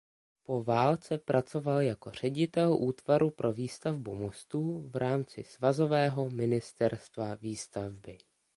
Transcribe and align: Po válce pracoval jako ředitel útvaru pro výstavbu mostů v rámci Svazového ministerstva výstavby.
Po 0.43 0.63
válce 0.63 1.17
pracoval 1.17 1.81
jako 1.81 2.11
ředitel 2.11 2.73
útvaru 2.73 3.29
pro 3.29 3.53
výstavbu 3.53 4.15
mostů 4.15 4.87
v 4.89 4.95
rámci 4.95 5.43
Svazového 5.43 6.29
ministerstva 6.29 7.35
výstavby. 7.35 8.17